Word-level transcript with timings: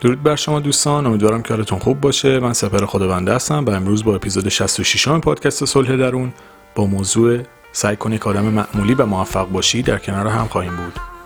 درود 0.00 0.22
بر 0.22 0.36
شما 0.36 0.60
دوستان 0.60 1.06
امیدوارم 1.06 1.42
که 1.42 1.54
حالتون 1.54 1.78
خوب 1.78 2.00
باشه. 2.00 2.40
من 2.40 2.52
سپر 2.52 2.86
خداونده 2.86 3.34
هستم 3.34 3.64
و 3.64 3.70
امروز 3.70 4.04
با 4.04 4.14
اپیزود 4.14 4.48
66 4.48 5.08
پادکست 5.08 5.64
صلح 5.64 5.96
درون 5.96 6.32
با 6.74 6.86
موضوع 6.86 7.38
سعی 7.72 7.96
کنید 7.96 8.24
آدم 8.24 8.44
معمولی 8.44 8.94
و 8.94 9.06
موفق 9.06 9.48
باشی 9.48 9.82
در 9.82 9.98
کنار 9.98 10.26
هم 10.26 10.46
خواهیم 10.48 10.76
بود. 10.76 11.17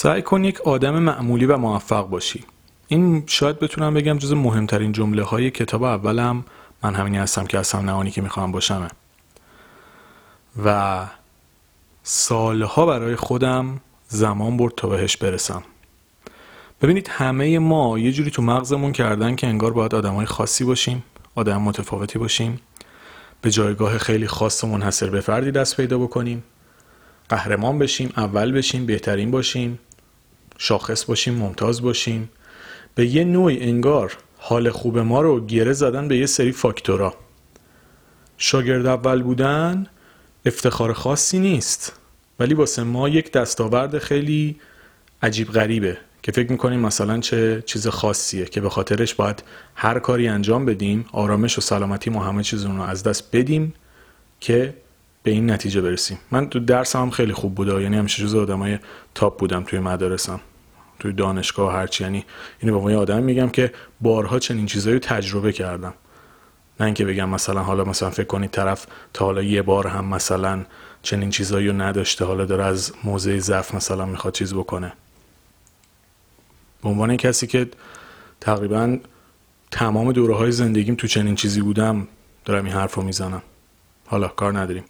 سعی 0.00 0.22
کن 0.22 0.44
یک 0.44 0.60
آدم 0.60 0.98
معمولی 0.98 1.46
و 1.46 1.56
موفق 1.56 2.08
باشی. 2.08 2.44
این 2.88 3.22
شاید 3.26 3.58
بتونم 3.58 3.94
بگم 3.94 4.18
جز 4.18 4.32
مهمترین 4.32 4.92
جمله 4.92 5.22
های 5.22 5.50
کتاب 5.50 5.82
اولم. 5.82 6.44
من 6.82 6.94
همینی 6.94 7.18
هستم 7.18 7.46
که 7.46 7.58
هستم 7.58 7.78
نهانی 7.78 8.10
که 8.10 8.22
می‌خوام 8.22 8.52
باشمه. 8.52 8.88
و 10.64 11.06
سالها 12.02 12.86
برای 12.86 13.16
خودم 13.16 13.80
زمان 14.08 14.56
برد 14.56 14.72
تا 14.76 14.88
بهش 14.88 15.16
برسم. 15.16 15.62
ببینید 16.82 17.08
همه 17.08 17.58
ما 17.58 17.98
یه 17.98 18.12
جوری 18.12 18.30
تو 18.30 18.42
مغزمون 18.42 18.92
کردن 18.92 19.36
که 19.36 19.46
انگار 19.46 19.72
باید 19.72 19.94
آدم 19.94 20.14
های 20.14 20.26
خاصی 20.26 20.64
باشیم 20.64 21.04
آدم 21.34 21.62
متفاوتی 21.62 22.18
باشیم. 22.18 22.60
به 23.42 23.50
جایگاه 23.50 23.98
خیلی 23.98 24.26
خاص 24.26 24.64
و 24.64 24.66
منحصر 24.66 25.10
به 25.10 25.20
فردی 25.20 25.50
دست 25.50 25.76
پیدا 25.76 25.98
بکنیم. 25.98 26.42
قهرمان 27.28 27.78
بشیم 27.78 28.12
اول 28.16 28.52
بشیم 28.52 28.86
بهترین 28.86 29.30
باشیم. 29.30 29.78
شاخص 30.58 31.04
باشیم 31.04 31.34
ممتاز 31.34 31.82
باشیم. 31.82 32.30
به 32.94 33.06
یه 33.06 33.24
نوعی 33.24 33.60
انگار 33.60 34.16
حال 34.38 34.70
خوب 34.70 34.98
ما 34.98 35.20
رو 35.20 35.46
گره 35.46 35.72
زدن 35.72 36.08
به 36.08 36.16
یه 36.16 36.26
سری 36.26 36.52
فاکتورا. 36.52 37.14
شاگرد 38.38 38.86
اول 38.86 39.22
بودن 39.22 39.86
افتخار 40.46 40.92
خاصی 40.92 41.38
نیست 41.38 41.92
ولی 42.40 42.54
واسه 42.54 42.82
ما 42.82 43.08
یک 43.08 43.32
دستاورد 43.32 43.98
خیلی 43.98 44.56
عجیب 45.22 45.48
غریبه 45.48 45.98
که 46.22 46.32
فکر 46.32 46.52
می‌کنیم 46.52 46.80
مثلا 46.80 47.20
چه 47.20 47.62
چیز 47.66 47.88
خاصیه 47.88 48.44
که 48.44 48.60
به 48.60 48.70
خاطرش 48.70 49.14
باید 49.14 49.42
هر 49.74 49.98
کاری 49.98 50.28
انجام 50.28 50.64
بدیم 50.64 51.04
آرامش 51.12 51.58
و 51.58 51.60
سلامتی 51.60 52.10
ما 52.10 52.24
همه 52.24 52.42
چیز 52.42 52.64
رو 52.64 52.82
از 52.82 53.02
دست 53.02 53.36
بدیم 53.36 53.74
که 54.40 54.74
به 55.22 55.30
این 55.30 55.50
نتیجه 55.50 55.80
برسیم. 55.80 56.18
من 56.30 56.48
تو 56.48 56.60
درسم 56.60 57.02
هم 57.02 57.10
خیلی 57.10 57.32
خوب 57.32 57.54
بوده 57.54 57.82
یعنی 57.82 57.96
همیشه 57.96 58.22
جز 58.22 58.34
آدمای 58.34 58.78
تاپ 59.14 59.38
بودم 59.38 59.64
توی 59.64 59.78
مدارسم. 59.78 60.40
توی 60.98 61.12
دانشگاه 61.12 61.72
هرچی. 61.72 62.04
یعنی 62.04 62.24
اینو 62.60 62.80
به 62.80 62.96
آدم 62.96 63.22
میگم 63.22 63.48
که 63.48 63.72
بارها 64.00 64.38
چنین 64.38 64.66
چیزایی 64.66 64.94
رو 64.94 65.00
تجربه 65.00 65.52
کردم. 65.52 65.94
نه 66.80 66.86
اینکه 66.86 67.04
بگم 67.04 67.28
مثلا 67.28 67.62
حالا 67.62 67.84
مثلا 67.84 68.10
فکر 68.10 68.26
کنید 68.26 68.50
طرف 68.50 68.86
تا 69.14 69.24
حالا 69.24 69.42
یه 69.42 69.62
بار 69.62 69.86
هم 69.86 70.04
مثلا 70.04 70.64
چنین 71.02 71.30
چیزایی 71.30 71.68
رو 71.68 71.82
نداشته 71.82 72.24
حالا 72.24 72.44
داره 72.44 72.64
از 72.64 72.92
موضع 73.04 73.38
ضعف 73.38 73.74
مثلا 73.74 74.06
می‌خواد 74.06 74.34
چیز 74.34 74.54
بکنه. 74.54 74.92
به 76.82 76.88
عنوان 76.88 77.16
کسی 77.16 77.46
که 77.46 77.70
تقریبا 78.40 78.98
تمام 79.70 80.12
دوره 80.12 80.34
های 80.34 80.52
زندگیم 80.52 80.94
تو 80.94 81.06
چنین 81.06 81.34
چیزی 81.34 81.60
بودم 81.60 82.08
دارم 82.44 82.64
این 82.64 82.74
حرف 82.74 82.94
رو 82.94 83.02
می‌زنم. 83.02 83.42
حالا 84.06 84.28
کار 84.28 84.58
نداریم. 84.58 84.84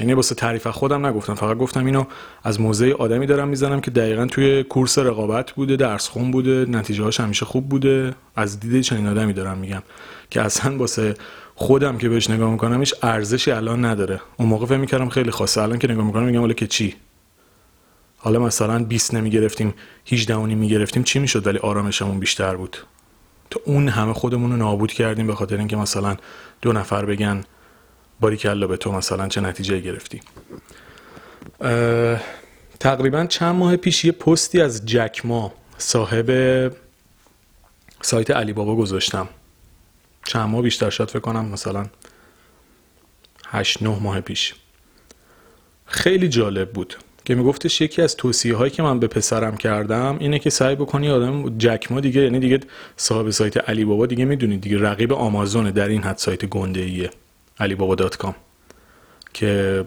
یعنی 0.00 0.12
واسه 0.12 0.34
تعریف 0.34 0.66
خودم 0.66 1.06
نگفتم 1.06 1.34
فقط 1.34 1.56
گفتم 1.56 1.86
اینو 1.86 2.04
از 2.42 2.60
موضع 2.60 2.92
آدمی 2.92 3.26
دارم 3.26 3.48
می‌زنم 3.48 3.80
که 3.80 3.90
دقیقا 3.90 4.26
توی 4.26 4.62
کورس 4.62 4.98
رقابت 4.98 5.52
بوده 5.52 5.76
درس 5.76 6.08
خون 6.08 6.30
بوده 6.30 6.66
نتیجه 6.68 7.04
هاش 7.04 7.20
همیشه 7.20 7.46
خوب 7.46 7.68
بوده. 7.68 8.14
از 8.36 8.60
دید 8.60 8.82
چنین 8.82 9.06
آدمی 9.06 9.32
دارم 9.32 9.58
میگم 9.58 9.82
که 10.30 10.42
اصلا 10.42 10.76
واسه 10.76 11.14
خودم 11.54 11.98
که 11.98 12.08
بهش 12.08 12.30
نگاه 12.30 12.50
می‌کنم 12.50 12.80
هیچ 12.80 12.94
ارزشی 13.02 13.50
الان 13.50 13.84
نداره. 13.84 14.20
اون 14.36 14.48
موقع 14.48 14.66
فکر 14.66 14.76
می‌کردم 14.76 15.08
خیلی 15.08 15.30
خاصه. 15.30 15.62
الان 15.62 15.78
که 15.78 15.92
نگاه 15.92 16.04
می‌کنم 16.04 16.24
میگم 16.24 16.42
ولی 16.42 16.54
که 16.54 16.66
چی؟ 16.66 16.94
حالا 18.16 18.38
مثلا 18.38 18.84
20 18.84 19.14
نمی‌گرفتیم 19.14 19.74
18 20.12 20.34
اونی 20.34 20.54
می‌گرفتیم 20.54 21.02
چی 21.02 21.18
می‌شد 21.18 21.46
ولی 21.46 21.58
آرامشمون 21.58 22.18
بیشتر 22.18 22.56
بود؟ 22.56 22.76
تو 23.50 23.60
اون 23.64 23.88
همه 23.88 24.12
خودمون 24.12 24.50
رو 24.50 24.56
نابود 24.56 24.92
کردیم 24.92 25.26
به 25.26 25.34
خاطر 25.34 25.56
اینکه 25.56 25.76
مثلا 25.76 26.16
دو 26.62 26.72
نفر 26.72 27.04
بگن 27.04 27.44
باری 28.24 28.36
کلا 28.36 28.66
به 28.66 28.76
تو 28.76 28.92
مثلا 28.92 29.28
چه 29.28 29.40
نتیجه 29.40 29.80
گرفتی. 29.80 30.20
تقریبا 32.80 33.26
چند 33.26 33.54
ماه 33.54 33.76
پیش 33.76 34.04
یه 34.04 34.12
پستی 34.12 34.60
از 34.60 34.86
جکما 34.86 35.54
صاحب 35.78 36.30
سایت 38.02 38.30
علی 38.30 38.52
بابا 38.52 38.76
گذاشتم. 38.76 39.28
چند 40.24 40.48
ماه 40.48 40.62
بیشتر 40.62 40.90
شد 40.90 41.10
فکر 41.10 41.18
کنم 41.18 41.44
مثلا 41.44 41.86
هشت 43.46 43.82
نه 43.82 43.98
ماه 44.02 44.20
پیش. 44.20 44.54
خیلی 45.86 46.28
جالب 46.28 46.70
بود 46.70 46.96
که 47.24 47.34
میگفتش 47.34 47.80
یکی 47.80 48.02
از 48.02 48.16
توصیه 48.16 48.56
هایی 48.56 48.70
که 48.70 48.82
من 48.82 49.00
به 49.00 49.06
پسرم 49.06 49.56
کردم 49.56 50.16
اینه 50.20 50.38
که 50.38 50.50
سعی 50.50 50.74
بکنی 50.74 51.10
آدم 51.10 51.58
جکما 51.58 52.00
دیگه 52.00 52.20
یعنی 52.22 52.40
دیگه 52.40 52.60
صاحب 52.96 53.30
سایت 53.30 53.68
علی 53.68 53.84
بابا 53.84 54.06
دیگه 54.06 54.24
می‌دونید 54.24 54.60
دیگه 54.60 54.80
رقیب 54.80 55.12
آمازونه 55.12 55.70
در 55.70 55.88
این 55.88 56.02
حد 56.02 56.18
سایت 56.18 56.44
گنده 56.44 56.80
ایه 56.80 57.10
alibaba.com 57.60 58.32
که 59.34 59.84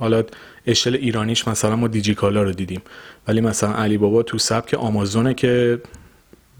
حالا 0.00 0.24
اشل 0.66 0.94
ایرانیش 0.94 1.48
مثلا 1.48 1.76
ما 1.76 1.88
دیجیکالا 1.88 2.42
رو 2.42 2.52
دیدیم. 2.52 2.82
ولی 3.28 3.40
مثلا 3.40 3.74
علی 3.74 3.98
بابا 3.98 4.22
تو 4.22 4.38
سبک 4.38 4.74
آمازونه 4.74 5.34
که 5.34 5.80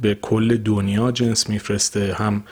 به 0.01 0.15
کل 0.15 0.57
دنیا 0.57 1.11
جنس 1.11 1.51
میفرسته 1.51 2.15
هم 2.15 2.45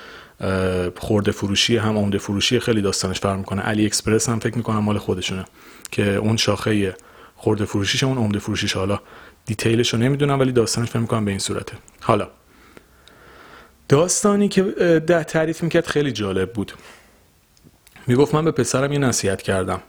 خورده 0.96 1.32
فروشی 1.32 1.76
هم 1.76 1.98
عمده 1.98 2.18
فروشی 2.18 2.60
خیلی 2.60 2.82
داستانش 2.82 3.20
فرق 3.20 3.38
می‌کنه. 3.38 3.62
علی 3.62 3.86
اکسپرس 3.86 4.28
هم 4.28 4.38
فکر 4.38 4.56
می‌کنم 4.56 4.78
مال 4.78 4.98
خودشونه 4.98 5.44
که 5.90 6.14
اون 6.14 6.36
شاخه 6.36 6.96
خورده 7.36 7.64
فروشیش 7.64 8.04
اون 8.04 8.18
عمده 8.18 8.38
فروشیش. 8.38 8.72
حالا 8.72 9.00
دیتیلش 9.46 9.94
رو 9.94 10.00
نمی‌دونم 10.00 10.40
ولی 10.40 10.52
داستانش 10.52 10.88
فکر 10.88 10.98
می‌کنم 10.98 11.24
به 11.24 11.30
این 11.30 11.40
صورته. 11.40 11.72
حالا 12.00 12.28
داستانی 13.88 14.48
که 14.48 14.62
ده 15.06 15.24
تعریف 15.24 15.62
می‌کرد 15.62 15.86
خیلی 15.86 16.12
جالب 16.12 16.52
بود. 16.52 16.72
می‌گفت 18.06 18.34
من 18.34 18.44
به 18.44 18.50
پسرم 18.50 18.92
یه 18.92 18.98
نصیحت 18.98 19.42
کردم 19.42 19.80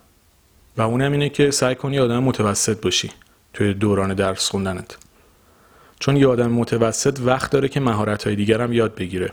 و 0.77 0.81
اونم 0.81 1.11
اینه 1.11 1.29
که 1.29 1.51
سعی 1.51 1.75
کنی 1.75 1.99
آدم 1.99 2.23
متوسط 2.23 2.81
باشی 2.81 3.11
توی 3.53 3.73
دوران 3.73 4.13
درس 4.13 4.49
خوندنت. 4.49 4.97
چون 5.99 6.17
یه 6.17 6.28
آدم 6.28 6.52
متوسط 6.52 7.19
وقت 7.19 7.52
داره 7.52 7.67
که 7.67 7.79
مهارت 7.79 8.23
های 8.23 8.35
دیگرم 8.35 8.73
یاد 8.73 8.96
بگیره. 8.96 9.31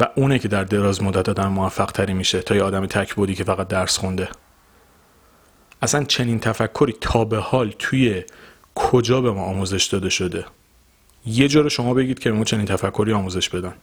و 0.00 0.06
اونه 0.14 0.38
که 0.38 0.48
در 0.48 0.64
دراز 0.64 1.02
مدت 1.02 1.28
آدم 1.28 1.48
موفق 1.48 1.92
تری 1.92 2.14
میشه 2.14 2.42
تا 2.42 2.56
یه 2.56 2.62
آدم 2.62 2.86
تک 2.86 3.14
بودی 3.14 3.34
که 3.34 3.44
فقط 3.44 3.68
درس 3.68 3.98
خونده. 3.98 4.28
اصلا 5.82 6.04
چنین 6.04 6.40
تفکری 6.40 6.94
تا 7.00 7.24
به 7.24 7.38
حال 7.38 7.74
توی 7.78 8.24
کجا 8.74 9.20
به 9.20 9.30
ما 9.30 9.44
آموزش 9.44 9.84
داده 9.84 10.08
شده؟ 10.08 10.44
یه 11.26 11.48
جور 11.48 11.68
شما 11.68 11.94
بگید 11.94 12.18
که 12.18 12.30
ما 12.30 12.44
چنین 12.44 12.66
تفکری 12.66 13.12
آموزش 13.12 13.48
بدن. 13.48 13.74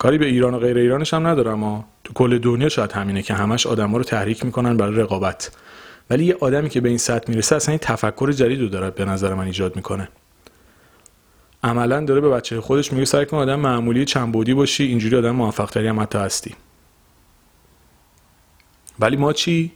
کاری 0.00 0.18
به 0.18 0.26
ایران 0.26 0.54
و 0.54 0.58
غیر 0.58 0.78
ایرانش 0.78 1.14
هم 1.14 1.26
ندارم 1.26 1.52
اما 1.52 1.84
تو 2.04 2.12
کل 2.12 2.38
دنیا 2.38 2.68
شاید 2.68 2.92
همینه 2.92 3.22
که 3.22 3.34
همش 3.34 3.66
آدما 3.66 3.96
رو 3.96 4.04
تحریک 4.04 4.44
می‌کنن 4.44 4.76
برای 4.76 4.94
رقابت. 4.94 5.50
ولی 6.10 6.24
یه 6.24 6.36
آدمی 6.40 6.68
که 6.68 6.80
به 6.80 6.88
این 6.88 6.98
سطح 6.98 7.30
می‌رسه 7.30 7.56
اصلا 7.56 7.72
این 7.72 7.78
تفکر 7.82 8.32
جدید 8.32 8.60
رو 8.60 8.68
داره 8.68 8.90
به 8.90 9.04
نظر 9.04 9.34
من 9.34 9.44
ایجاد 9.44 9.76
می‌کنه. 9.76 10.08
عملا 11.64 12.04
داره 12.04 12.20
به 12.20 12.28
بچه 12.28 12.60
خودش 12.60 12.92
میگه 12.92 13.04
سعی 13.04 13.26
کن 13.26 13.36
آدم 13.36 13.60
معمولی 13.60 14.04
چنبودی 14.04 14.54
باشی 14.54 14.84
اینجوری 14.84 15.16
آدم 15.16 15.30
موفق 15.30 15.70
تری 15.70 15.88
هم 15.88 16.00
حتی 16.00 16.18
هستی. 16.18 16.54
ولی 19.00 19.16
ما 19.16 19.32
چی؟ 19.32 19.72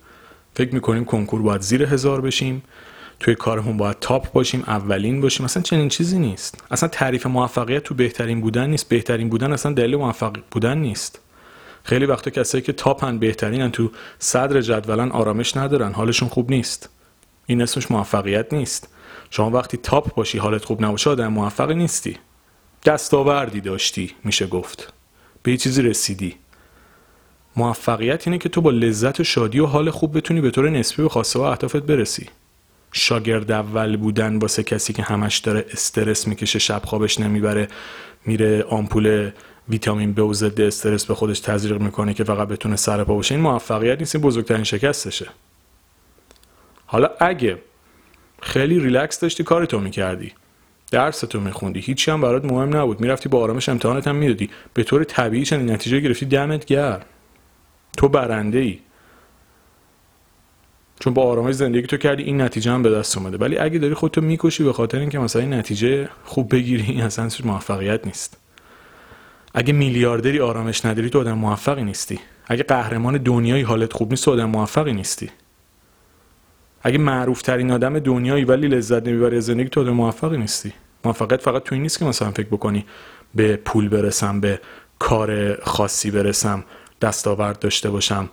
فکر 0.55 0.75
می‌کنیم 0.75 1.05
کنکور 1.05 1.43
باید 1.43 1.61
زیر 1.61 1.83
هزار 1.83 2.21
بشیم. 2.21 2.63
توی 3.21 3.35
کارمون 3.35 3.77
باید 3.77 3.97
تاپ 4.01 4.33
باشیم 4.33 4.65
اولین 4.67 5.21
باشیم. 5.21 5.45
اصلا 5.45 5.63
چنین 5.63 5.89
چیزی 5.89 6.19
نیست. 6.19 6.65
اصلا 6.71 6.89
تعریف 6.89 7.27
موفقیت 7.27 7.83
تو 7.83 7.95
بهترین 7.95 8.41
بودن 8.41 8.71
نیست. 8.71 8.89
بهترین 8.89 9.29
بودن 9.29 9.53
اصلا 9.53 9.73
دلیل 9.73 9.97
موفق 9.97 10.37
بودن 10.51 10.79
نیست. 10.79 11.21
خیلی 11.85 12.07
وقتا 12.07 12.31
کسایی 12.31 12.63
که 12.63 12.73
تاپن 12.73 13.19
بهترینن 13.19 13.71
تو 13.71 13.91
صدر 14.19 14.61
جدولن 14.61 15.11
آرامش 15.11 15.57
ندارن. 15.57 15.93
حالشون 15.93 16.29
خوب 16.29 16.51
نیست. 16.51 16.89
این 17.47 17.63
اسمش 17.63 17.91
موفقیت 17.91 18.53
نیست. 18.53 18.89
شما 19.31 19.51
وقتی 19.51 19.77
تاپ 19.77 20.15
باشی 20.15 20.39
حالت 20.39 20.65
خوب 20.65 20.85
نباشه 20.85 21.11
آدم 21.11 21.29
موفقی 21.29 21.75
نیستی. 21.75 22.19
دستاوردی 22.85 23.61
داشتی 23.61 24.15
میشه 24.25 24.47
گفت. 24.47 24.93
به 25.43 25.51
یه 25.51 25.57
چیزی 25.57 25.83
رسیدی. 25.83 26.37
موفقیت 27.57 28.27
اینه 28.27 28.39
که 28.39 28.49
تو 28.49 28.61
با 28.61 28.71
لذت 28.71 29.21
و 29.21 29.25
شادی 29.25 29.61
و 29.61 29.67
حال 29.67 29.91
خوب 29.91 30.17
بتونی 30.17 30.41
به 30.41 30.51
طور 30.51 30.71
نسبی 30.71 31.03
به 31.03 31.09
خواسته 31.09 31.39
و 31.39 31.43
اهدافت 31.43 31.83
برسی. 31.83 32.29
شاگرد 32.97 33.51
اول 33.53 33.97
بودن 33.97 34.37
واسه 34.37 34.63
کسی 34.63 34.93
که 34.93 35.03
همش 35.03 35.39
داره 35.39 35.65
استرس 35.73 36.29
می‌کشه 36.29 36.59
شب 36.59 36.83
خوابش 36.85 37.21
نمی‌بره 37.21 37.69
میره 38.27 38.63
آمپول 38.63 39.31
ویتامین 39.69 40.13
ب 40.13 40.19
و 40.19 40.35
ضد 40.35 40.61
استرس 40.61 41.07
به 41.07 41.15
خودش 41.15 41.41
تزریق 41.41 41.81
می‌کنه 41.81 42.15
که 42.15 42.25
فقط 42.25 42.49
بتونه 42.49 42.77
سر 42.77 43.05
پا 43.05 43.15
باشه. 43.15 43.35
این 43.35 43.45
موفقیت 43.45 43.99
نیست 43.99 44.15
این 44.15 44.25
بزرگترین 44.25 44.65
شکستشه. 44.65 45.29
حالا 46.87 47.11
اگه 47.21 47.59
خیلی 48.43 48.81
ریلکس 48.81 49.21
داشتی 49.21 49.45
کارتو 49.45 49.81
می‌کردی. 49.81 50.33
درستو 50.91 51.41
میخوندی. 51.41 51.81
هیچی 51.81 52.11
هم 52.11 52.21
برات 52.21 52.45
مهم 52.45 52.77
نبود. 52.77 53.01
می‌رفتی 53.01 53.29
با 53.29 53.41
آرامش 53.43 53.69
امتحانت 53.69 54.09
هم 54.09 54.17
می‌دادی. 54.17 54.51
به 54.75 54.83
طور 54.83 55.05
طبیعی 55.05 55.45
چنین 55.45 55.71
نتیجه 55.71 56.01
گرفتی 56.01 56.27
دمت 56.27 56.65
گرم. 56.65 57.01
تو 57.97 58.09
برنده 58.09 58.59
ای 58.59 58.79
چون 61.01 61.15
با 61.15 61.23
آرامش 61.23 61.55
زندگی 61.55 61.87
تو 61.87 61.97
کردی 61.97 62.23
این 62.23 62.41
نتیجه 62.41 62.71
هم 62.71 62.83
به 62.83 62.91
دست 62.91 63.19
اومده. 63.19 63.37
ولی 63.37 63.59
اگه 63.59 63.79
داری 63.79 63.95
خودتو 63.95 64.21
می‌کشی 64.21 64.65
به 64.65 64.73
خاطر 64.73 64.99
اینکه 64.99 65.19
مثلا 65.19 65.43
این 65.43 65.53
نتیجه 65.53 66.09
خوب 66.25 66.55
بگیری 66.55 66.83
این 66.83 67.03
اصلا 67.03 67.29
موفقیت 67.45 68.07
نیست. 68.07 68.37
اگه 69.55 69.73
میلیاردری 69.73 70.41
آرامش 70.41 70.85
نداری 70.85 71.11
تو 71.11 71.21
آدم 71.21 71.39
موفقی 71.39 71.85
نیستی. 71.85 72.21
اگه 72.47 72.63
قهرمان 72.63 73.17
دنیایی 73.17 73.63
حالت 73.63 73.93
خوب 73.93 74.11
نیست 74.11 74.25
تو 74.25 74.31
آدم 74.31 74.45
موفقی 74.45 74.93
نیستی. 74.93 75.31
اگه 76.83 76.99
معروف 76.99 77.43
ترین 77.43 77.71
آدم 77.71 77.99
دنیایی 77.99 78.45
ولی 78.45 78.69
لذت 78.69 79.09
نمی‌بری 79.09 79.37
از 79.37 79.45
زندگی 79.45 79.69
تو 79.69 79.81
آدم 79.81 79.93
موفقی 79.93 80.37
نیستی. 80.37 80.73
موفقیت 81.05 81.43
فقط 81.43 81.63
تو 81.63 81.75
این 81.75 81.83
نیست 81.83 81.99
که 81.99 82.05
مثلا 82.05 82.31
فکر 82.31 82.47
بکنی 82.47 82.87
به 83.35 83.57
پول 83.57 83.89
برسم 83.89 84.41
به 84.41 84.61
کار 84.99 85.61
خاصی 85.63 86.11
برسم 86.11 86.65
دستاورد 87.03 87.59
داشته 87.59 87.91
باشم 87.91 88.29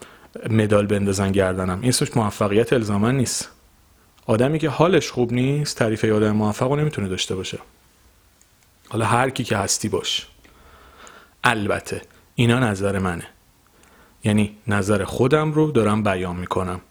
مدال 0.50 0.86
بندازن 0.86 1.31
گردنم. 1.31 1.80
این 1.81 1.89
اسمش 1.89 2.18
موفقیت 2.18 2.74
الزاما 2.74 3.12
نیست. 3.12 3.50
آدمی 4.25 4.60
که 4.60 4.69
حالش 4.69 5.12
خوب 5.12 5.33
نیست 5.33 5.78
تعریف 5.78 6.06
آدم 6.06 6.31
موفق 6.31 6.68
رو 6.68 6.75
نمی‌تونه 6.75 7.07
داشته 7.07 7.36
باشه. 7.36 7.60
حالا 8.89 9.06
هر 9.06 9.30
کی 9.30 9.44
که 9.44 9.57
هستی 9.57 9.89
باش. 9.89 10.28
البته 11.44 12.01
اینا 12.36 12.60
نظر 12.60 13.00
منه. 13.00 13.24
یعنی 14.24 14.57
نظر 14.68 15.04
خودم 15.04 15.51
رو 15.51 15.72
دارم 15.72 16.04
بیان 16.04 16.36
می‌کنم. 16.36 16.81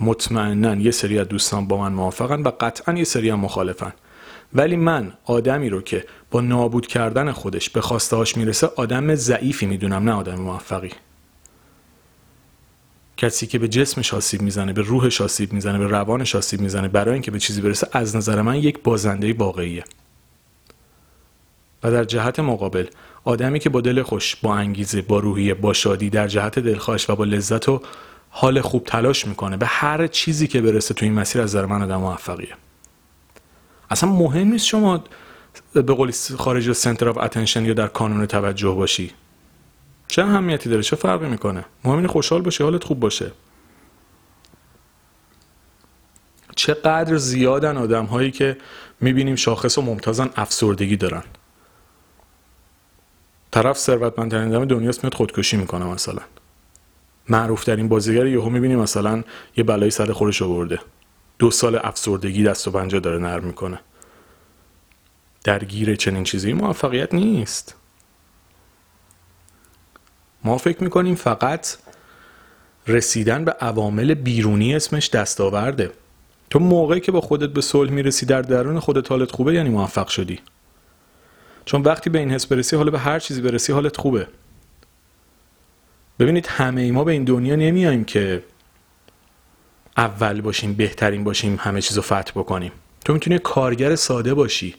مطمئنا 0.00 0.74
یه 0.74 0.90
سری 0.90 1.18
از 1.18 1.28
دوستان 1.28 1.66
با 1.66 1.76
من 1.76 1.92
موافقن 1.92 2.42
و 2.42 2.50
قطعا 2.60 2.94
یه 2.94 3.04
سری 3.04 3.30
هم 3.30 3.40
مخالفن. 3.40 3.92
ولی 4.54 4.76
من 4.76 5.12
آدمی 5.24 5.68
رو 5.68 5.82
که 5.82 6.06
با 6.30 6.40
نابود 6.40 6.86
کردن 6.86 7.32
خودش 7.32 7.70
به 7.70 7.80
خواستهاش 7.80 8.36
می‌رسه 8.36 8.70
آدم 8.76 9.14
ضعیفی 9.14 9.66
می‌دونم 9.66 10.04
نه 10.04 10.12
آدم 10.12 10.34
موفقی. 10.34 10.90
کسی 13.20 13.46
که 13.46 13.58
به 13.58 13.68
جسمش 13.68 14.14
آسیب 14.14 14.42
می‌زنه 14.42 14.72
به 14.72 14.82
روحش 14.82 15.20
آسیب 15.20 15.52
می‌زنه 15.52 15.78
به 15.78 15.86
روانش 15.86 16.34
آسیب 16.34 16.60
می‌زنه 16.60 16.88
برای 16.88 17.12
اینکه 17.12 17.30
به 17.30 17.38
چیزی 17.38 17.60
برسه 17.60 17.88
از 17.92 18.16
نظر 18.16 18.42
من 18.42 18.56
یک 18.56 18.82
بازنده 18.82 19.32
واقعیه. 19.32 19.84
و 21.82 21.90
در 21.90 22.04
جهت 22.04 22.40
مقابل 22.40 22.86
آدمی 23.24 23.58
که 23.58 23.70
با 23.70 23.80
دل 23.80 24.02
خوش 24.02 24.36
با 24.36 24.54
انگیزه 24.54 25.02
با 25.02 25.18
روحیه 25.18 25.54
با 25.54 25.72
شادی 25.72 26.10
در 26.10 26.28
جهت 26.28 26.58
دلخواش 26.58 27.10
و 27.10 27.16
با 27.16 27.24
لذت 27.24 27.68
و 27.68 27.82
حال 28.30 28.60
خوب 28.60 28.84
تلاش 28.84 29.26
می‌کنه 29.26 29.56
به 29.56 29.66
هر 29.66 30.06
چیزی 30.06 30.46
که 30.46 30.60
برسه 30.60 30.94
تو 30.94 31.04
این 31.04 31.14
مسیر 31.14 31.42
از 31.42 31.50
نظر 31.50 31.66
من 31.66 31.82
آدم 31.82 31.96
موفقیه. 31.96 32.54
اصلا 33.90 34.12
مهم 34.12 34.48
نیست 34.48 34.66
شما 34.66 35.04
به 35.72 35.82
قولی 35.82 36.12
خارج 36.38 36.72
center 36.72 37.08
of 37.08 37.18
attention 37.18 37.64
یا 37.64 37.74
در 37.74 37.86
کانون 37.86 38.26
توجه 38.26 38.70
باشی. 38.70 39.12
چه 40.10 40.22
اهمیتی 40.22 40.70
داره؟ 40.70 40.82
چه 40.82 40.96
فرقی 40.96 41.28
می‌کنه؟ 41.28 41.64
مهم 41.84 41.96
اینه 41.96 42.08
خوشحال 42.08 42.42
باشی 42.42 42.64
حالت 42.64 42.84
خوب 42.84 43.00
باشه. 43.00 43.32
چقدر 46.56 47.16
زیادن 47.16 47.76
آدم 47.76 48.04
هایی 48.04 48.30
که 48.30 48.56
می‌بینیم 49.00 49.36
شاخص 49.36 49.78
و 49.78 49.82
ممتازن 49.82 50.30
افسردگی 50.36 50.96
دارن. 50.96 51.22
طرف 53.50 53.78
ثروتمندترین 53.78 54.54
آدم 54.54 54.64
دنیاست 54.64 55.04
میاد 55.04 55.14
خودکشی 55.14 55.56
می‌کنه 55.56 55.84
مثلا. 55.84 56.22
معروف 57.28 57.64
ترین 57.64 57.88
بازیگر 57.88 58.26
یهو 58.26 58.50
می‌بینی 58.50 58.76
مثلا 58.76 59.24
یه 59.56 59.64
بلایی 59.64 59.90
سر 59.90 60.12
خودش 60.12 60.42
آورده. 60.42 60.78
دو 61.38 61.50
سال 61.50 61.80
افسردگی 61.82 62.42
دست 62.42 62.68
و 62.68 62.70
پنجه 62.70 63.00
داره 63.00 63.18
نرم 63.18 63.44
می‌کنه. 63.44 63.80
درگیر 65.44 65.96
چنین 65.96 66.24
چیزی 66.24 66.52
موفقیت 66.52 67.14
نیست. 67.14 67.74
ما 70.44 70.58
فکر 70.58 70.84
می‌کنیم 70.84 71.14
فقط 71.14 71.76
رسیدن 72.86 73.44
به 73.44 73.52
عوامل 73.52 74.14
بیرونی 74.14 74.74
اسمش 74.74 75.10
دستاورده. 75.10 75.90
تو 76.50 76.58
موقعی 76.58 77.00
که 77.00 77.12
با 77.12 77.20
خودت 77.20 77.48
به 77.48 77.60
صلح 77.60 77.90
می‌رسی 77.90 78.26
در 78.26 78.42
درون 78.42 78.80
خودت 78.80 79.10
حالت 79.10 79.30
خوبه 79.30 79.54
یعنی 79.54 79.68
موفق 79.68 80.08
شدی. 80.08 80.40
چون 81.64 81.82
وقتی 81.82 82.10
به 82.10 82.18
این 82.18 82.30
حس 82.30 82.46
برسی 82.46 82.76
حالا 82.76 82.90
به 82.90 82.98
هر 82.98 83.18
چیزی 83.18 83.40
برسی 83.40 83.72
حالت 83.72 83.96
خوبه. 83.96 84.26
ببینید 86.18 86.46
همه 86.46 86.80
ای 86.80 86.90
ما 86.90 87.04
به 87.04 87.12
این 87.12 87.24
دنیا 87.24 87.56
نمیاییم 87.56 88.04
که 88.04 88.42
اول 89.96 90.40
باشیم 90.40 90.72
بهترین 90.72 91.24
باشیم 91.24 91.56
همه 91.60 91.80
چیز 91.80 91.96
رو 91.96 92.02
فتح 92.02 92.32
بکنیم. 92.34 92.72
تو 93.04 93.12
می‌تونی 93.12 93.38
کارگر 93.38 93.96
ساده 93.96 94.34
باشی. 94.34 94.74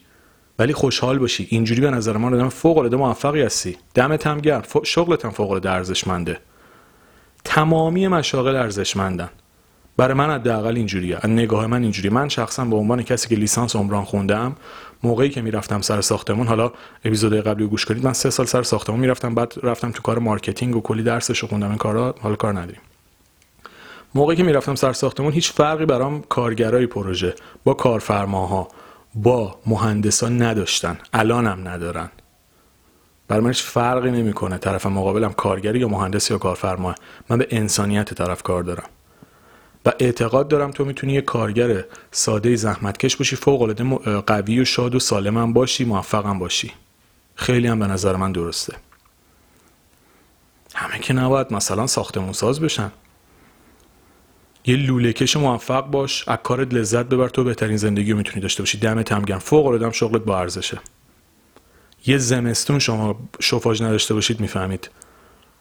ولی 0.61 0.73
خوشحال 0.73 1.19
باشی. 1.19 1.47
اینجوری 1.49 1.81
به 1.81 1.91
نظر 1.91 2.17
من 2.17 2.33
آدم 2.33 2.49
فوق 2.49 2.77
العاده 2.77 2.97
موفقی 2.97 3.41
هستی. 3.41 3.77
دمت 3.93 4.27
هم 4.27 4.39
گرم. 4.39 4.63
شغلت 4.83 5.25
هم 5.25 5.31
فوق 5.31 5.49
العاده 5.49 5.71
ارزشمنده. 5.71 6.37
تمامی 7.43 8.07
مشاغل 8.07 8.55
ارزشمندن. 8.55 9.29
برای 9.97 10.13
من 10.13 10.29
حداقل 10.29 10.75
اینجوریه. 10.75 11.17
از 11.21 11.29
نگاه 11.29 11.67
من 11.67 11.81
اینجوری 11.83 12.09
من 12.09 12.29
شخصا 12.29 12.65
به 12.65 12.75
عنوان 12.75 13.03
کسی 13.03 13.29
که 13.29 13.35
لیسانس 13.35 13.75
عمران 13.75 14.03
خوندم 14.03 14.55
موقعی 15.03 15.29
که 15.29 15.41
می‌رفتم 15.41 15.81
سر 15.81 16.01
ساختمون 16.01 16.47
حالا 16.47 16.71
اپیزود 17.05 17.33
قبلی 17.33 17.65
گوش 17.65 17.85
کنید 17.85 18.05
من 18.05 18.13
سه 18.13 18.29
سال 18.29 18.45
سر 18.45 18.63
ساختمون 18.63 18.99
می‌رفتم. 18.99 19.35
بعد 19.35 19.53
رفتم 19.63 19.91
تو 19.91 20.01
کار 20.01 20.19
marketing 20.19 20.75
و 20.75 20.81
کلی 20.81 21.03
درسش 21.03 21.43
خوندم. 21.43 21.69
این 21.69 21.77
کارا 21.77 22.15
حالا 22.21 22.35
کار 22.35 22.53
نداریم. 22.53 22.81
موقعی 24.15 24.37
که 24.37 24.43
می‌رفتم 24.43 24.75
سر 24.75 24.93
ساختمون 24.93 25.33
هیچ 25.33 25.51
فرقی 25.51 25.85
برام 25.85 26.23
کارگرای 26.29 26.87
پروژه 26.87 27.35
با 27.63 27.73
کارفرماها 27.73 28.67
با 29.15 29.59
مهندسا 29.65 30.29
نداشتن 30.29 30.97
الانم 31.13 31.67
ندارن. 31.67 32.09
برای 33.27 33.43
من 33.43 33.49
هیچ 33.49 33.63
فرقی 33.63 34.11
نمی‌کنه 34.11 34.57
طرف 34.57 34.85
مقابلم 34.85 35.33
کارگری 35.33 35.79
یا 35.79 35.87
مهندس 35.87 36.31
یا 36.31 36.37
کارفرما 36.37 36.95
من 37.29 37.37
به 37.37 37.47
انسانیت 37.49 38.13
طرف 38.13 38.43
کار 38.43 38.63
دارم. 38.63 38.89
و 39.85 39.91
اعتقاد 39.99 40.47
دارم 40.47 40.71
تو 40.71 40.85
می‌تونی 40.85 41.13
یه 41.13 41.21
کارگر 41.21 41.85
ساده 42.11 42.55
زحمتکش 42.55 43.15
باشی 43.15 43.35
فوق 43.35 43.61
العاده 43.61 43.83
قوی 44.19 44.59
و 44.59 44.65
شاد 44.65 44.95
و 44.95 44.99
سالمم 44.99 45.53
باشی 45.53 45.85
موفقم 45.85 46.39
باشی. 46.39 46.71
خیلی 47.35 47.67
هم 47.67 47.79
به 47.79 47.87
نظر 47.87 48.15
من 48.15 48.31
درسته. 48.31 48.75
همه 50.75 50.99
که 50.99 51.13
نباید 51.13 51.53
مثلا 51.53 51.87
ساختمون 51.87 52.33
ساز 52.33 52.59
بشن. 52.59 52.91
یه 54.65 54.75
لوله 54.75 55.13
کش 55.13 55.37
موفق 55.37 55.85
باش 55.85 56.27
از 56.27 56.37
کارت 56.43 56.73
لذت 56.73 57.05
ببر 57.05 57.29
تو 57.29 57.43
بهترین 57.43 57.77
زندگی 57.77 58.11
رو 58.11 58.17
می‌تونی 58.17 58.41
داشته 58.41 58.61
باشی. 58.63 58.77
دمت 58.77 59.11
هم 59.11 59.21
گرم. 59.21 59.39
فوق 59.39 59.65
العاده 59.65 59.91
شغلت 59.91 60.21
با 60.21 60.39
ارزشه. 60.39 60.79
یه 62.05 62.17
زمستون 62.17 62.79
شما 62.79 63.19
شفاژ 63.39 63.81
نداشته 63.81 64.13
باشید 64.13 64.39
می‌فهمید 64.39 64.89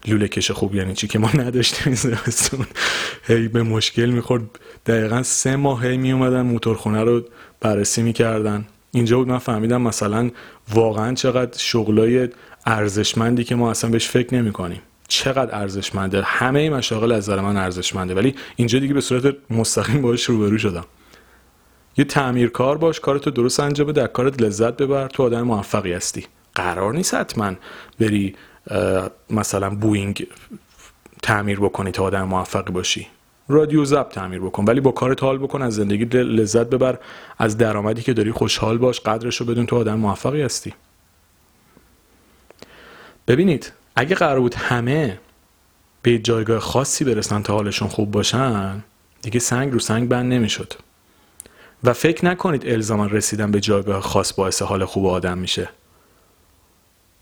لوله 0.06 0.28
کش 0.28 0.50
خوب 0.50 0.74
یعنی 0.74 0.94
چی 0.94 1.08
که 1.08 1.18
ما 1.18 1.30
نداشتیم 1.44 1.82
این 1.86 1.94
زمستون. 1.94 2.66
هی 3.22 3.48
به 3.48 3.62
مشکل 3.62 4.06
می‌خورد. 4.10 4.42
دقیقا 4.86 5.22
سه 5.22 5.56
ماه 5.56 5.86
هی 5.86 5.96
میومدن 5.96 6.42
موتورخونه 6.42 7.04
رو 7.04 7.24
بررسی 7.60 8.02
می‌کردن. 8.02 8.66
اینجا 8.92 9.18
بود 9.18 9.28
من 9.28 9.38
فهمیدم 9.38 9.82
مثلا 9.82 10.30
واقعا 10.74 11.14
چقدر 11.14 11.58
شغلای 11.58 12.28
ارزشمندی 12.66 13.44
که 13.44 13.54
ما 13.54 13.70
اصلا 13.70 13.90
بهش 13.90 14.08
فکر 14.08 14.34
نمی 14.34 14.52
کنیم 14.52 14.82
چقدر 15.10 15.56
ارزشمنده. 15.56 16.22
همه 16.22 16.70
مشاغل 16.70 17.12
از 17.12 17.30
نظر 17.30 17.40
من 17.40 17.56
ارزشمنده. 17.56 18.14
ولی 18.14 18.34
اینجا 18.56 18.78
دیگه 18.78 18.94
به 18.94 19.00
صورت 19.00 19.36
مستقیم 19.50 20.02
باش 20.02 20.24
روبرو 20.24 20.58
شدم. 20.58 20.84
یه 21.96 22.04
تعمیرکار 22.04 22.78
باش 22.78 23.00
کارتو 23.00 23.30
درست 23.30 23.60
انجام 23.60 23.86
بده 23.86 24.00
در 24.00 24.06
کارت 24.06 24.42
لذت 24.42 24.76
ببر. 24.76 25.08
تو 25.08 25.22
آدم 25.22 25.42
موفقی 25.42 25.92
هستی. 25.92 26.26
قرار 26.54 26.92
نیست 26.92 27.14
حتما 27.14 27.52
بری 28.00 28.34
مثلا 29.30 29.70
بوینگ 29.70 30.26
تعمیر 31.22 31.60
بکنی 31.60 31.90
تا 31.90 32.04
آدم 32.04 32.22
موفقی 32.22 32.72
باشی. 32.72 33.06
رادیو 33.48 33.84
ضبط 33.84 34.08
تعمیر 34.08 34.40
بکن. 34.40 34.64
ولی 34.64 34.80
با 34.80 34.90
کارت 34.90 35.22
حال 35.22 35.38
بکن 35.38 35.62
از 35.62 35.74
زندگی 35.74 36.04
لذت 36.18 36.66
ببر. 36.66 36.98
از 37.38 37.58
درآمدی 37.58 38.02
که 38.02 38.12
داری 38.12 38.32
خوشحال 38.32 38.78
باش 38.78 39.00
قدرش 39.00 39.36
رو 39.36 39.46
بدون 39.46 39.66
تو 39.66 39.76
آدم 39.76 39.94
موفقی 39.94 40.42
هستی. 40.42 40.74
ببینید 43.28 43.72
اگه 44.00 44.14
قرار 44.14 44.40
بود 44.40 44.54
همه 44.54 45.18
به 46.02 46.18
جایگاه 46.18 46.60
خاصی 46.60 47.04
برسن 47.04 47.42
تا 47.42 47.54
حالشون 47.54 47.88
خوب 47.88 48.10
باشن 48.10 48.84
دیگه 49.22 49.40
سنگ 49.40 49.72
رو 49.72 49.78
سنگ 49.78 50.08
بند 50.08 50.32
نمی‌شد. 50.32 50.72
و 51.84 51.92
فکر 51.92 52.24
نکنید 52.24 52.68
الزاما 52.68 53.06
رسیدن 53.06 53.50
به 53.50 53.60
جایگاه 53.60 54.00
خاص 54.00 54.32
باعث 54.32 54.62
حال 54.62 54.84
خوب 54.84 55.06
آدم 55.06 55.38
میشه. 55.38 55.68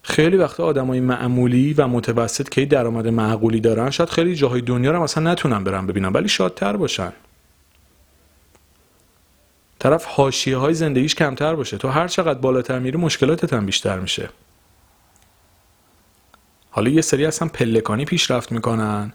خیلی 0.03 0.37
وقتا 0.37 0.65
آدمای 0.65 1.01
معمولی 1.01 1.75
و 1.75 1.87
متوسط 1.87 2.49
که 2.49 2.67
درآمد 2.67 3.09
معقولی 3.09 3.61
دارن 3.61 3.91
شاید 3.91 4.11
خیلی 4.11 4.35
جاهای 4.35 4.61
دنیا 4.61 4.91
رو 4.91 5.03
مثلا 5.03 5.33
نتونن 5.33 5.65
برن 5.65 5.87
ببینن 5.87 6.09
ولی 6.09 6.29
شادتر 6.29 6.77
باشن. 6.77 7.13
طرف 9.79 10.05
حاشیه 10.05 10.57
های 10.57 10.75
زندگیش 10.75 11.15
کمتر 11.15 11.55
باشه. 11.55 11.79
تو 11.79 11.89
هر 11.89 12.09
چقدر 12.09 12.39
بالاتر 12.39 12.79
میری 12.79 12.99
مشکلاتت 12.99 13.53
هم 13.53 13.67
بیشتر 13.67 13.99
میشه. 14.01 14.29
حالا 16.71 16.91
یه 16.91 17.01
سری 17.01 17.27
اصلا 17.27 17.49
پلکانی 17.49 18.05
پیشرفت 18.05 18.53
می‌کنن. 18.53 19.13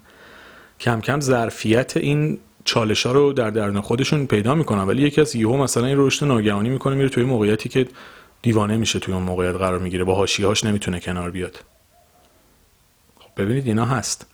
کم 0.80 1.02
کم 1.02 1.20
ظرفیت 1.20 1.98
این 1.98 2.40
چالش 2.66 3.06
ها 3.06 3.12
رو 3.12 3.34
در 3.34 3.50
درون 3.50 3.82
خودشون 3.82 4.28
پیدا 4.28 4.56
می‌کنن. 4.56 4.84
ولی 4.84 5.02
یکی 5.02 5.22
از 5.22 5.36
یهو 5.36 5.58
مثلا 5.58 5.86
این 5.86 5.98
رشد 6.00 6.26
ناگهانی 6.26 6.70
می‌کنه 6.70 6.96
میره 6.96 7.10
توی 7.10 7.24
موقعیتی 7.24 7.70
که 7.70 7.88
دیوانه 8.42 8.78
میشه 8.78 9.00
توی 9.00 9.14
اون 9.14 9.24
موقعیت 9.24 9.56
قرار 9.56 9.80
می‌گیره. 9.80 10.04
با 10.04 10.16
هاش 10.16 10.64
نمی‌تونه 10.64 11.00
کنار 11.00 11.32
بیاد. 11.32 11.60
خب 13.20 13.42
ببینید 13.42 13.68
اینا 13.68 13.86
هست. 13.86 14.26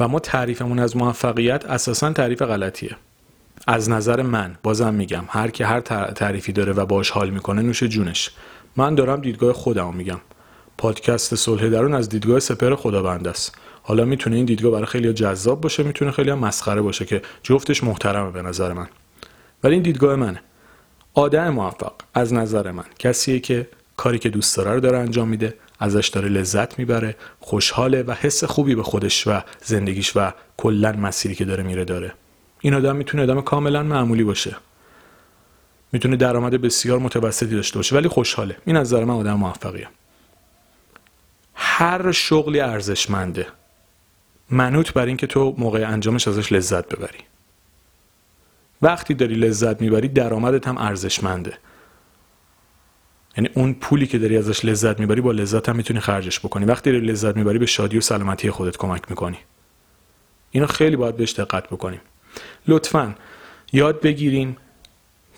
و 0.00 0.08
ما 0.08 0.18
تعریفمون 0.18 0.78
از 0.78 0.96
موفقیت 0.96 1.64
اساسا 1.64 2.12
تعریف 2.12 2.42
غلطیه. 2.42 2.96
از 3.66 3.90
نظر 3.90 4.22
من 4.22 4.56
بازم 4.62 4.94
میگم 4.94 5.24
هر 5.28 5.50
کی 5.50 5.64
هر 5.64 5.80
تعریفی 5.80 6.52
داره 6.52 6.72
و 6.72 6.86
باش 6.86 7.10
حال 7.10 7.30
می‌کنه 7.30 7.62
نوش 7.62 7.82
جونش. 7.82 8.30
من 8.76 8.94
دارم 8.94 9.20
دیدگاه 9.20 9.52
خودم 9.52 9.94
میگم. 9.94 10.20
پادکست 10.80 11.34
صلح 11.34 11.68
درون 11.68 11.94
از 11.94 12.08
دیدگاه 12.08 12.40
سپر 12.40 12.74
خداوند 12.74 13.28
است. 13.28 13.54
حالا 13.82 14.04
می‌تونه 14.04 14.36
این 14.36 14.44
دیدگاه 14.44 14.72
برای 14.72 14.86
خیلی 14.86 15.12
جذاب 15.12 15.60
باشه 15.60 15.82
می‌تونه 15.82 16.10
خیلی 16.10 16.32
مسخره 16.32 16.82
باشه 16.82 17.04
که 17.04 17.22
جفتش 17.42 17.84
محترمه 17.84 18.30
به 18.30 18.42
نظر 18.42 18.72
من. 18.72 18.88
ولی 19.64 19.74
این 19.74 19.82
دیدگاه 19.82 20.16
منه. 20.16 20.42
آدم 21.14 21.48
موفق 21.48 21.92
از 22.14 22.34
نظر 22.34 22.70
من. 22.70 22.84
کسیه 22.98 23.40
که 23.40 23.68
کاری 23.96 24.18
که 24.18 24.28
دوست 24.28 24.56
داره 24.56 24.72
رو 24.74 24.80
داره 24.80 24.98
انجام 24.98 25.28
میده 25.28 25.54
ازش 25.78 26.08
داره 26.08 26.28
لذت 26.28 26.78
می‌بره 26.78 27.16
خوشحاله 27.40 28.02
و 28.02 28.12
حس 28.12 28.44
خوبی 28.44 28.74
به 28.74 28.82
خودش 28.82 29.26
و 29.26 29.40
زندگیش 29.64 30.12
و 30.16 30.32
کلا 30.56 30.92
مسیری 30.92 31.34
که 31.34 31.44
داره 31.44 31.62
میره 31.62 31.84
داره. 31.84 32.12
این 32.60 32.74
آدم 32.74 32.96
می‌تونه 32.96 33.22
آدم 33.22 33.40
کاملا 33.40 33.82
معمولی 33.82 34.24
باشه. 34.24 34.56
می‌تونه 35.92 36.16
درآمد 36.16 36.54
بسیار 36.54 36.98
متوسطی 36.98 37.56
داشته 37.56 37.78
باشه 37.78 37.96
ولی 37.96 38.08
خوشحاله. 38.08 38.56
این 38.64 38.76
از 38.76 38.86
نظر 38.86 39.04
من 39.04 39.14
آدم 39.14 39.34
موفقیه. 39.34 39.88
هر 41.62 42.12
شغلی 42.12 42.60
ارزشمنده. 42.60 43.46
منوط 44.50 44.92
بر 44.92 45.06
اینکه 45.06 45.26
تو 45.26 45.54
موقع 45.58 45.88
انجامش 45.88 46.28
ازش 46.28 46.52
لذت 46.52 46.88
ببری. 46.88 47.18
وقتی 48.82 49.14
داری 49.14 49.34
لذت 49.34 49.80
می‌بری 49.80 50.08
درآمدت 50.08 50.68
هم 50.68 50.78
ارزشمنده. 50.78 51.58
یعنی 53.36 53.50
اون 53.54 53.74
پولی 53.74 54.06
که 54.06 54.18
داری 54.18 54.36
ازش 54.36 54.64
لذت 54.64 55.00
می‌بری 55.00 55.20
با 55.20 55.32
لذت 55.32 55.68
هم 55.68 55.76
می‌تونی 55.76 56.00
خرجش 56.00 56.40
بکنی. 56.40 56.64
وقتی 56.64 56.92
داری 56.92 57.06
لذت 57.06 57.36
می‌بری 57.36 57.58
به 57.58 57.66
شادی 57.66 57.98
و 57.98 58.00
سلامتی 58.00 58.50
خودت 58.50 58.76
کمک 58.76 59.02
می‌کنی. 59.10 59.38
اینو 60.50 60.66
خیلی 60.66 60.96
باید 60.96 61.16
بهش 61.16 61.32
دقت 61.32 61.66
بکنیم. 61.66 62.00
لطفا 62.68 63.14
یاد 63.72 64.00
بگیریم 64.00 64.56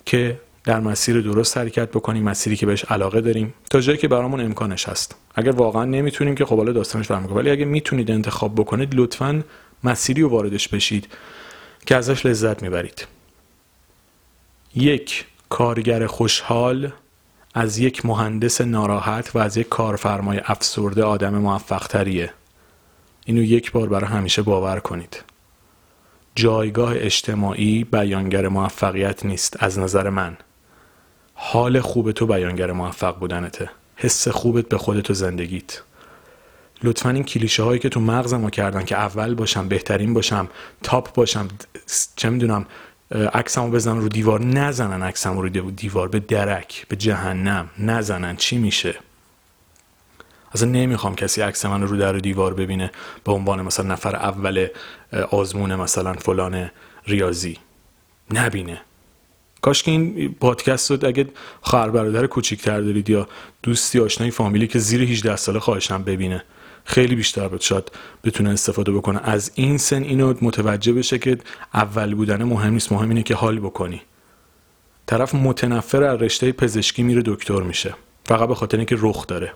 که 0.05 0.39
در 0.63 0.79
مسیر 0.79 1.21
درست 1.21 1.57
حرکت 1.57 1.89
بکنیم 1.89 2.23
مسیری 2.23 2.55
که 2.55 2.65
بهش 2.65 2.85
علاقه 2.85 3.21
داریم. 3.21 3.53
تا 3.69 3.81
جایی 3.81 3.97
که 3.97 4.07
برامون 4.07 4.41
امکانش 4.41 4.89
هست 4.89 5.15
اگر 5.35 5.51
واقعا 5.51 5.85
نمی‌تونیم 5.85 6.35
که 6.35 6.45
خب 6.45 6.57
حالا 6.57 6.71
داستانش 6.71 7.07
برمیگه 7.07 7.33
ولی 7.33 7.49
اگه 7.49 7.65
می‌تونید 7.65 8.11
انتخاب 8.11 8.55
بکنید 8.55 8.95
لطفا 8.95 9.43
مسیری 9.83 10.21
رو 10.21 10.29
واردش 10.29 10.67
بشید 10.67 11.07
که 11.85 11.95
ازش 11.95 12.25
لذت 12.25 12.63
می‌برید. 12.63 13.07
یک 14.75 15.25
کارگر 15.49 16.07
خوشحال 16.07 16.91
از 17.53 17.77
یک 17.79 18.05
مهندس 18.05 18.61
ناراحت 18.61 19.35
و 19.35 19.39
از 19.39 19.57
یک 19.57 19.69
کارفرمای 19.69 20.41
افسرده 20.45 21.03
آدم 21.03 21.33
موفق 21.33 21.87
تریه 21.87 22.33
اینو 23.25 23.43
یک 23.43 23.71
بار 23.71 23.89
برای 23.89 24.09
همیشه 24.09 24.41
باور 24.41 24.79
کنید. 24.79 25.23
جایگاه 26.35 26.93
اجتماعی 26.95 27.83
بیانگر 27.83 28.47
موفقیت 28.47 29.25
نیست 29.25 29.63
از 29.63 29.79
نظر 29.79 30.09
من. 30.09 30.37
حال 31.33 31.79
خوب 31.79 32.11
تو 32.11 32.25
بیانگر 32.25 32.71
موفق 32.71 33.19
بودنته. 33.19 33.69
حس 33.95 34.27
خوبت 34.27 34.65
به 34.65 34.77
خودت 34.77 35.09
و 35.09 35.13
زندگیت. 35.13 35.81
لطفا 36.83 37.09
این 37.09 37.23
کلیشه 37.23 37.63
هایی 37.63 37.79
که 37.79 37.89
تو 37.89 37.99
مغز 37.99 38.33
ما 38.33 38.49
کردن 38.49 38.85
که 38.85 38.97
اول 38.97 39.33
باشم 39.33 39.67
بهترین 39.67 40.13
باشم 40.13 40.49
تاپ 40.83 41.13
باشم 41.13 41.47
چه 42.15 42.29
می‌دونم 42.29 42.65
عکسمو 43.11 43.71
بزنن 43.71 44.01
رو 44.01 44.09
دیوار 44.09 44.41
نزنن 44.45 45.03
عکسمو 45.03 45.41
رو 45.41 45.49
دیوار 45.49 46.07
به 46.07 46.19
درک 46.19 46.87
به 46.87 46.95
جهنم 46.95 47.69
نزنن 47.79 48.35
چی 48.35 48.57
میشه؟ 48.57 48.95
اصلا 50.53 50.69
نمی‌خوام 50.69 51.15
کسی 51.15 51.41
عکس 51.41 51.65
من 51.65 51.81
رو 51.81 51.97
در 51.97 52.13
دیوار 52.13 52.53
ببینه 52.53 52.91
به 53.23 53.31
عنوان 53.31 53.61
مثلا 53.61 53.85
نفر 53.85 54.15
اول 54.15 54.67
آزمون 55.31 55.75
مثلا 55.75 56.13
فلان 56.13 56.71
ریاضی. 57.07 57.57
نبینه. 58.31 58.81
کاش 59.63 59.83
که 59.83 59.91
این 59.91 60.35
پادکست 60.39 60.91
رو 60.91 61.07
اگه 61.07 61.27
خواهر 61.61 61.89
برادر 61.89 62.27
کوچیک‌تر 62.27 62.81
دارید 62.81 63.09
یا 63.09 63.27
دوستی 63.63 63.99
آشنایی 63.99 64.31
فامیلی 64.31 64.67
که 64.67 64.79
زیر 64.79 65.01
18 65.01 65.35
ساله 65.35 65.59
خواهشم 65.59 66.03
ببینه. 66.03 66.43
خیلی 66.85 67.15
بیشتر 67.15 67.47
بود 67.47 67.61
شاید 67.61 67.91
بتونه 68.23 68.49
استفاده 68.49 68.91
بکنه. 68.91 69.19
از 69.23 69.51
این 69.55 69.77
سن 69.77 70.03
اینو 70.03 70.33
متوجه 70.41 70.93
بشه 70.93 71.17
که 71.17 71.37
اول 71.73 72.15
بودن 72.15 72.43
مهم 72.43 72.73
نیست. 72.73 72.91
مهم 72.91 73.09
اینه 73.09 73.23
که 73.23 73.35
حال 73.35 73.59
بکنی. 73.59 74.01
طرف 75.05 75.35
متنفر 75.35 76.03
از 76.03 76.21
رشته 76.21 76.51
پزشکی 76.51 77.03
میره 77.03 77.21
دکتر 77.25 77.61
میشه. 77.61 77.95
فقط 78.25 78.47
به 78.47 78.55
خاطر 78.55 78.77
اینکه 78.77 78.95
رخ 78.99 79.27
داره. 79.27 79.53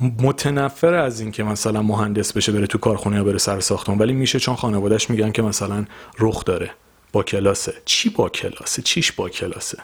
متنفر 0.00 0.94
از 0.94 1.20
اینکه 1.20 1.42
مثلا 1.42 1.82
مهندس 1.82 2.32
بشه 2.32 2.52
بره 2.52 2.66
تو 2.66 2.78
کارخونه 2.78 3.16
یا 3.16 3.24
بره 3.24 3.38
سر 3.38 3.60
ساختمان. 3.60 3.98
ولی 3.98 4.12
میشه 4.12 4.38
چون 4.38 4.56
خانوادهش 4.56 5.10
میگن 5.10 5.32
که 5.32 5.42
مثلا 5.42 5.84
رخ 6.18 6.44
داره. 6.44 6.70
با 7.16 7.22
کلاسه. 7.22 7.74
چی 7.84 8.10
با 8.10 8.28
کلاسه؟ 8.28 8.82
چیش 8.82 9.12
با 9.12 9.28
کلاسه؟ 9.28 9.78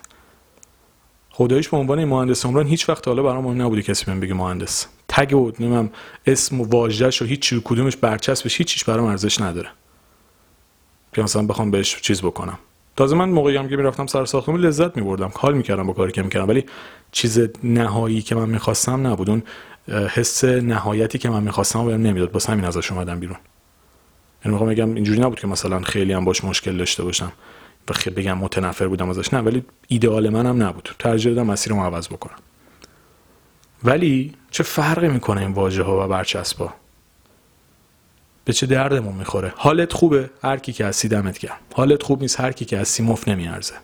خدایش 1.30 1.68
به 1.68 1.76
عنوان 1.76 2.04
مهندس 2.04 2.46
عمران 2.46 2.66
هیچ 2.66 2.88
وقت 2.88 3.08
حالا 3.08 3.22
برام 3.22 3.62
نبوده 3.62 3.82
کسی 3.82 4.04
بهم 4.04 4.20
بگه 4.20 4.34
مهندس. 4.34 4.86
تگ 5.08 5.34
و 5.34 5.52
نمیم 5.60 5.92
اسم 6.26 6.60
و 6.60 6.64
واژه‌ش 6.64 7.22
و 7.22 7.24
هیچ 7.24 7.54
کدومش 7.64 7.96
برچسبش 7.96 8.58
هیچیش 8.58 8.84
برام 8.84 9.04
ارزش 9.04 9.40
نداره. 9.40 9.68
که 11.14 11.22
مثلا 11.22 11.46
بخوام 11.46 11.70
بهش 11.70 12.00
چیز 12.00 12.22
بکنم. 12.22 12.58
تازه 12.96 13.16
من 13.16 13.28
موقعی 13.28 13.56
هم 13.56 13.68
که 13.68 13.76
می‌رفتم 13.76 14.06
سر 14.06 14.24
ساختمون 14.24 14.60
لذت 14.60 14.96
میبردم. 14.96 15.32
حال 15.34 15.54
می‌کردم 15.54 15.86
با 15.86 15.92
کاری 15.92 16.12
که 16.12 16.22
می‌کردم. 16.22 16.48
ولی 16.48 16.64
چیز 17.12 17.40
نهایی 17.64 18.22
که 18.22 18.34
من 18.34 18.48
می‌خواستم 18.48 19.06
نبود. 19.06 19.30
اون 19.30 19.42
حس 19.88 20.44
نهایتی 20.44 21.18
که 21.18 21.30
من 21.30 21.42
می‌خواستم 21.42 21.86
بهم 21.86 22.02
نمی‌داد. 22.02 22.32
واسه 22.32 22.52
همین 22.52 22.64
ازش 22.64 22.92
اومدم 22.92 23.20
بیرون. 23.20 23.36
یعنی 24.44 24.52
می‌خوام 24.52 24.70
بگم 24.70 24.94
اینجوری 24.94 25.20
نبود 25.20 25.40
که 25.40 25.46
مثلا 25.46 25.80
خیلی 25.80 26.12
هم 26.12 26.24
باش 26.24 26.44
مشکل 26.44 26.76
داشته 26.76 27.02
باشم. 27.04 27.32
و 27.90 27.92
خیلی 27.92 28.16
بگم 28.16 28.38
متنفر 28.38 28.86
بودم 28.88 29.10
ازش. 29.10 29.34
نه 29.34 29.40
ولی 29.40 29.64
ایدئال 29.88 30.28
منم 30.28 30.62
نبود. 30.62 30.94
ترجیح 30.98 31.34
دادم 31.34 31.50
مسیرمو 31.50 31.84
عوض 31.84 32.08
بکنم. 32.08 32.38
ولی 33.84 34.34
چه 34.50 34.62
فرقی 34.62 35.08
می‌کنه 35.08 35.40
این 35.40 35.52
واژه 35.52 35.82
ها 35.82 36.04
و 36.04 36.08
برچسبا 36.08 36.74
به 38.44 38.52
چه 38.52 38.66
دردمون 38.66 39.14
می‌خوره؟ 39.14 39.52
حالت 39.56 39.92
خوبه 39.92 40.30
هر 40.42 40.56
کی 40.56 40.72
که 40.72 40.86
هستی 40.86 41.08
دمت 41.08 41.38
گرم. 41.38 41.58
حالت 41.74 42.02
خوب 42.02 42.20
نیست 42.20 42.40
هر 42.40 42.52
کی 42.52 42.64
که 42.64 42.78
هستی 42.78 43.02
مفت 43.02 43.28
نمیارزه. 43.28 43.74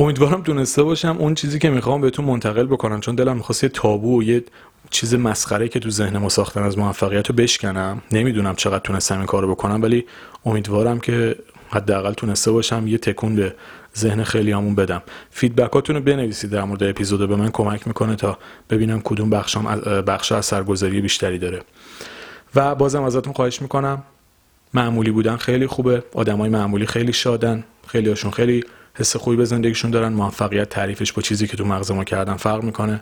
امیدوارم 0.00 0.42
دونسته 0.42 0.82
باشم. 0.82 1.16
اون 1.18 1.34
چیزی 1.34 1.58
که 1.58 1.70
می‌خوام 1.70 2.00
بهتون 2.00 2.24
منتقل 2.24 2.66
بکنم. 2.66 3.00
چون 3.00 3.14
دلم 3.14 3.36
می‌خواست 3.36 3.62
یه 3.62 3.68
تابو 3.68 4.22
یه 4.22 4.44
چیز 4.90 5.14
مسخره 5.14 5.68
که 5.68 5.80
تو 5.80 5.90
ذهن 5.90 6.18
ما 6.18 6.28
ساختن 6.28 6.62
از 6.62 6.78
موفقیت 6.78 7.28
رو 7.30 7.34
بشکنم. 7.34 8.02
نمی‌دونم 8.12 8.54
چقدر 8.54 8.78
تونستم 8.78 9.16
این 9.16 9.26
کارو 9.26 9.50
بکنم 9.50 9.82
ولی 9.82 10.06
امیدوارم 10.46 11.00
که 11.00 11.36
حداقل 11.68 12.12
تونسته 12.12 12.52
باشم 12.52 12.86
یه 12.86 12.98
تکون 12.98 13.36
به 13.36 13.54
ذهن 13.98 14.24
خیلی 14.24 14.52
همون 14.52 14.74
بدم. 14.74 15.02
فیدبکاتون 15.30 15.96
رو 15.96 16.02
بنویسید 16.02 16.50
در 16.50 16.64
مورد 16.64 16.82
اپیزود 16.82 17.28
به 17.28 17.36
من. 17.36 17.50
کمک 17.50 17.86
می‌کنه 17.86 18.16
تا 18.16 18.38
ببینم 18.70 19.00
کدوم 19.04 19.30
بخشم 19.30 19.80
بخش 20.06 20.32
از 20.32 20.46
سرگذاری 20.46 21.00
بیشتری 21.00 21.38
داره. 21.38 21.62
و 22.54 22.74
بازم 22.74 23.02
ازتون 23.02 23.32
خواهش 23.32 23.62
می‌کنم. 23.62 24.02
معمولی 24.74 25.10
بودن 25.10 25.36
خیلی 25.36 25.66
خوبه. 25.66 26.02
آدمای 26.14 26.50
معمولی 26.50 26.86
خیلی 26.86 27.12
شادن. 27.12 27.64
خیلی 27.86 28.08
هاشون 28.08 28.30
خیلی 28.30 28.64
حس 28.94 29.16
خوبی 29.16 29.36
به 29.36 29.44
زندگیشون 29.44 29.90
دارن 29.90 30.12
موفقیت 30.12 30.68
تعریفش 30.68 31.12
با 31.12 31.22
چیزی 31.22 31.46
که 31.46 31.56
تو 31.56 31.64
مغز 31.64 31.90
ما 31.90 32.04
کردن 32.04 32.36
فرق 32.36 32.62
می‌کنه. 32.62 32.98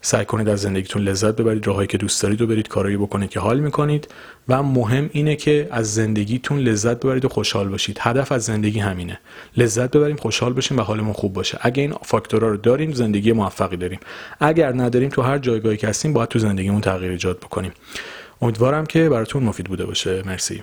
سعی 0.00 0.24
کنید 0.24 0.48
از 0.48 0.60
زندگیتون 0.60 1.02
لذت 1.02 1.36
ببرید 1.36 1.66
راهایی 1.66 1.88
که 1.88 1.98
دوست 1.98 2.22
دارید 2.22 2.42
و 2.42 2.46
برید 2.46 2.68
کارایی 2.68 2.96
بکنید 2.96 3.30
که 3.30 3.40
حال 3.40 3.60
می‌کنید 3.60 4.08
و 4.48 4.62
مهم 4.62 5.10
اینه 5.12 5.36
که 5.36 5.68
از 5.70 5.94
زندگیتون 5.94 6.58
لذت 6.58 6.96
ببرید 6.96 7.24
و 7.24 7.28
خوشحال 7.28 7.68
باشید. 7.68 7.98
هدف 8.00 8.32
از 8.32 8.44
زندگی 8.44 8.78
همینه. 8.78 9.18
لذت 9.56 9.90
ببریم 9.90 10.16
خوشحال 10.16 10.52
باشیم 10.52 10.78
و 10.78 10.80
حالمون 10.80 11.12
خوب 11.12 11.32
باشه. 11.32 11.58
اگه 11.60 11.82
این 11.82 11.94
فاکتورها 12.02 12.48
رو 12.48 12.56
داریم 12.56 12.92
زندگی 12.92 13.32
موفقی 13.32 13.76
داریم. 13.76 14.00
اگر 14.40 14.72
نداریم 14.72 15.08
تو 15.08 15.22
هر 15.22 15.38
جایگاهی 15.38 15.76
که 15.76 15.88
هستیم 15.88 16.12
باید 16.12 16.28
تو 16.28 16.38
زندگیمون 16.38 16.80
تغییر 16.80 17.10
ایجاد 17.10 17.38
بکنیم. 17.38 17.72
امیدوارم 18.42 18.86
که 18.86 19.08
براتون 19.08 19.42
مفید 19.42 19.66
بوده 19.66 19.86
باشه. 19.86 20.22
مرسی. 20.26 20.62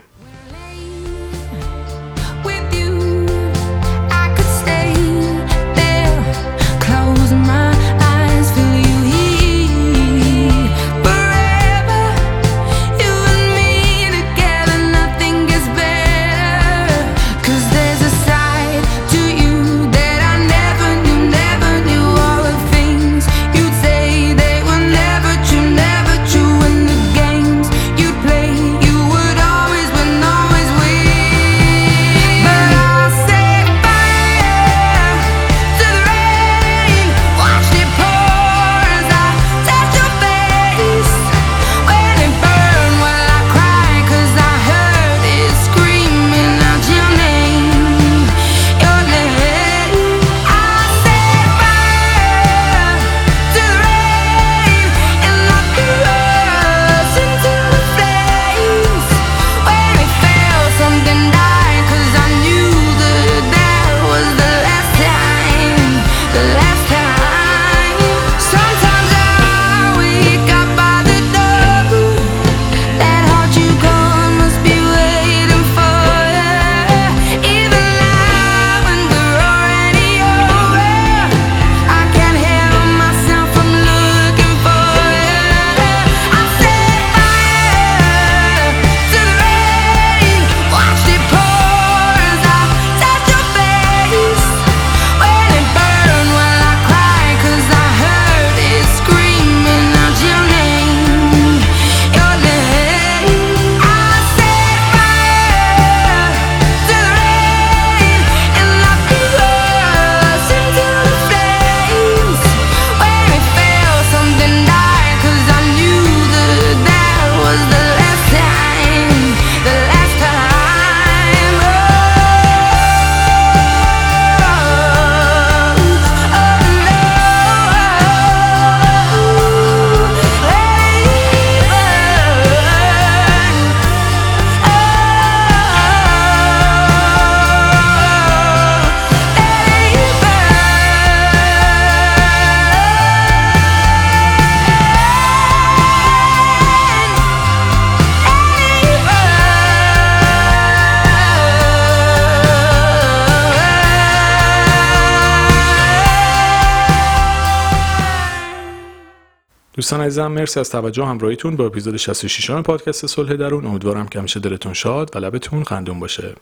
دوستان 159.80 160.02
عزیزم 160.02 160.32
مرسی 160.32 160.60
از 160.60 160.70
توجه 160.70 161.06
همراهیتون 161.06 161.56
با 161.56 161.66
اپیزود 161.66 161.98
66 161.98 162.52
پادکست 162.52 163.06
صلح 163.06 163.36
درون. 163.36 163.66
امیدوارم 163.66 164.08
که 164.08 164.20
همیشه 164.20 164.40
دلتون 164.40 164.74
شاد 164.74 165.16
و 165.16 165.20
لبتون 165.20 165.64
خندون 165.64 166.00
باشه. 166.00 166.36